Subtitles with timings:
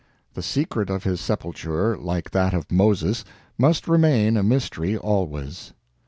[0.33, 3.23] The secret of his sepulture, like that of Moses,
[3.55, 5.73] must remain a mystery always.